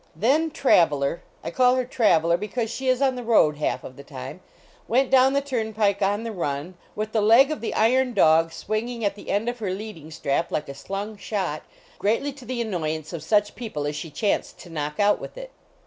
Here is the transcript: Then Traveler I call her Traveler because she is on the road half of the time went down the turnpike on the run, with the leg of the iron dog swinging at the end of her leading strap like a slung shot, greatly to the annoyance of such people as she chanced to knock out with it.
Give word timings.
Then 0.15 0.49
Traveler 0.49 1.21
I 1.43 1.51
call 1.51 1.75
her 1.75 1.85
Traveler 1.85 2.35
because 2.35 2.71
she 2.71 2.87
is 2.87 3.03
on 3.03 3.13
the 3.13 3.21
road 3.23 3.57
half 3.57 3.83
of 3.83 3.97
the 3.97 4.03
time 4.03 4.41
went 4.87 5.11
down 5.11 5.33
the 5.33 5.41
turnpike 5.43 6.01
on 6.01 6.23
the 6.23 6.31
run, 6.31 6.73
with 6.95 7.11
the 7.11 7.21
leg 7.21 7.51
of 7.51 7.61
the 7.61 7.75
iron 7.75 8.15
dog 8.15 8.51
swinging 8.51 9.05
at 9.05 9.13
the 9.13 9.29
end 9.29 9.47
of 9.47 9.59
her 9.59 9.69
leading 9.69 10.09
strap 10.09 10.51
like 10.51 10.67
a 10.69 10.73
slung 10.73 11.17
shot, 11.17 11.61
greatly 11.99 12.33
to 12.33 12.45
the 12.45 12.61
annoyance 12.63 13.13
of 13.13 13.21
such 13.21 13.53
people 13.53 13.85
as 13.85 13.95
she 13.95 14.09
chanced 14.09 14.57
to 14.61 14.71
knock 14.71 14.99
out 14.99 15.19
with 15.21 15.37
it. 15.37 15.51